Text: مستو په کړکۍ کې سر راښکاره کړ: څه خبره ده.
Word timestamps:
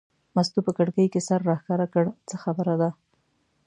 مستو 0.35 0.59
په 0.67 0.71
کړکۍ 0.77 1.05
کې 1.13 1.21
سر 1.27 1.39
راښکاره 1.49 1.87
کړ: 1.93 2.05
څه 2.29 2.35
خبره 2.43 2.73
ده. 2.81 2.89